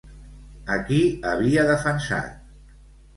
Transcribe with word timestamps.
A 0.75 0.77
qui 0.87 1.01
havia 1.31 1.65
defensat? 1.73 2.33